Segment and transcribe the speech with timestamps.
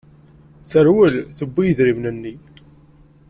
[0.69, 2.33] Terwel, tewwi idrimen-nni.